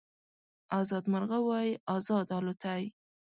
[0.79, 2.83] ازاد مرغه وای ازاد الوتای